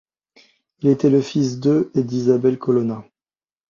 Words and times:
Il 0.79 0.89
était 0.89 1.11
le 1.11 1.21
fils 1.21 1.59
de 1.59 1.91
et 1.93 2.01
d'Isabelle 2.01 2.57
Colonna. 2.57 3.05